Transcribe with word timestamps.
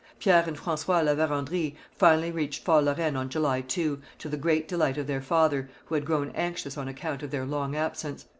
Pierre 0.17 0.43
and 0.47 0.57
François 0.57 1.05
La 1.05 1.13
Vérendrye 1.13 1.75
finally 1.91 2.31
reached 2.31 2.63
Fort 2.65 2.83
La 2.85 2.93
Reine 2.93 3.15
on 3.15 3.29
July 3.29 3.61
2, 3.61 4.01
to 4.17 4.29
the 4.29 4.35
great 4.35 4.67
delight 4.67 4.97
of 4.97 5.05
their 5.05 5.21
father, 5.21 5.69
who 5.85 5.93
had 5.93 6.05
grown 6.05 6.31
anxious 6.31 6.75
on 6.75 6.87
account 6.87 7.21
of 7.21 7.29
their 7.29 7.45
long 7.45 7.75
absence. 7.75 8.25